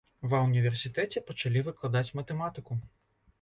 [0.29, 2.81] Ва ўніверсітэце пачалі выкладаць матэматыку.